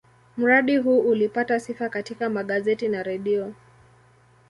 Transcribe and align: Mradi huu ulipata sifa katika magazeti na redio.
Mradi 0.37 0.77
huu 0.77 0.99
ulipata 0.99 1.59
sifa 1.59 1.89
katika 1.89 2.29
magazeti 2.29 2.87
na 2.87 3.03
redio. 3.03 3.53